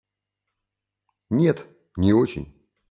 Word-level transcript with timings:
Нет, 1.29 1.67
не 1.95 2.13
очень. 2.13 2.55